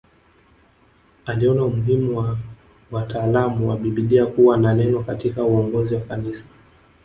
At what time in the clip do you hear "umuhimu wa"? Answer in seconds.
1.65-2.37